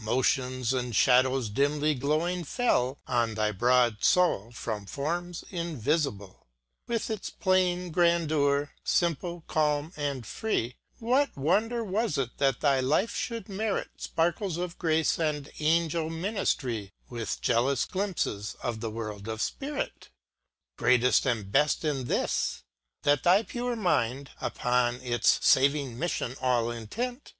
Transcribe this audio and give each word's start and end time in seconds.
Motions 0.00 0.72
and 0.72 0.96
shadows 0.96 1.50
dimly 1.50 1.94
glowing 1.94 2.44
fell 2.44 2.96
On 3.06 3.34
thy 3.34 3.52
broad 3.52 4.02
soul 4.02 4.50
from 4.50 4.86
forms 4.86 5.44
in\ 5.50 5.78
isible: 5.82 6.46
With 6.86 7.10
its 7.10 7.28
plain 7.28 7.90
grandeur, 7.90 8.70
simple, 8.82 9.44
calm, 9.48 9.92
and 9.94 10.26
free, 10.26 10.76
What 10.98 11.36
wonder 11.36 11.84
was 11.84 12.16
it 12.16 12.38
that 12.38 12.60
thy 12.60 12.80
life 12.80 13.14
should 13.14 13.50
merit 13.50 13.90
Sparkles 13.98 14.56
of 14.56 14.78
grace 14.78 15.18
and 15.18 15.50
angel 15.58 16.08
ministry 16.08 16.94
With 17.10 17.42
jealous 17.42 17.84
glimpses 17.84 18.56
of 18.62 18.80
the 18.80 18.88
world 18.88 19.28
of 19.28 19.42
spirit? 19.42 20.08
Greatest 20.78 21.26
and 21.26 21.52
best 21.52 21.84
in 21.84 22.06
this— 22.06 22.62
that 23.02 23.24
thy 23.24 23.42
pure 23.42 23.76
mind. 23.76 24.30
Upon 24.40 25.02
its 25.02 25.38
saving 25.46 25.98
mission 25.98 26.34
all 26.40 26.70
intent. 26.70 27.34